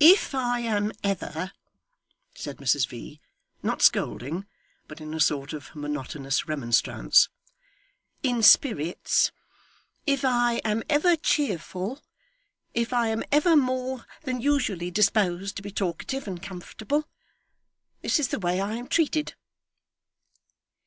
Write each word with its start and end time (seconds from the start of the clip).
'If 0.00 0.34
I 0.34 0.60
am 0.60 0.92
ever,' 1.04 1.52
said 2.34 2.56
Mrs 2.56 2.88
V. 2.88 3.20
not 3.62 3.82
scolding, 3.82 4.46
but 4.88 4.98
in 4.98 5.12
a 5.12 5.20
sort 5.20 5.52
of 5.52 5.76
monotonous 5.76 6.48
remonstrance 6.48 7.28
'in 8.22 8.42
spirits, 8.42 9.30
if 10.06 10.24
I 10.24 10.54
am 10.64 10.82
ever 10.88 11.16
cheerful, 11.16 12.02
if 12.72 12.94
I 12.94 13.08
am 13.08 13.22
ever 13.30 13.54
more 13.54 14.06
than 14.22 14.40
usually 14.40 14.90
disposed 14.90 15.56
to 15.56 15.62
be 15.62 15.70
talkative 15.70 16.26
and 16.26 16.42
comfortable, 16.42 17.06
this 18.00 18.18
is 18.18 18.28
the 18.28 18.38
way 18.40 18.58
I 18.58 18.76
am 18.76 18.86
treated. 18.88 19.34